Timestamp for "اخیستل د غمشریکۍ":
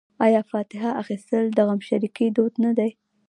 1.01-2.27